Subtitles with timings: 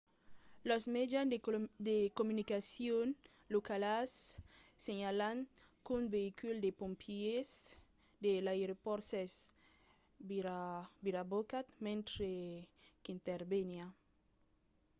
[0.69, 1.31] los mejans
[1.87, 3.05] de comunicacion
[3.53, 4.11] locals
[4.85, 5.37] senhalan
[5.85, 7.51] qu'un veïcul de pompièrs
[8.25, 9.33] de l'aeropòrt s'es
[11.05, 12.29] virabocat mentre
[13.03, 13.85] qu'interveniá